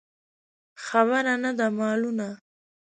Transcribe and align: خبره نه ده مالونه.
خبره 0.85 1.33
نه 1.43 1.51
ده 1.57 1.67
مالونه. 1.77 2.29